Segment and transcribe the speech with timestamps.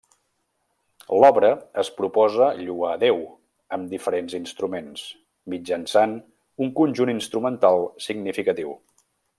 [1.23, 1.51] L'obra
[1.81, 3.21] es proposa lloar Déu
[3.77, 5.05] amb diferents instruments,
[5.55, 6.17] mitjançant
[6.67, 8.75] un conjunt instrumental significatiu.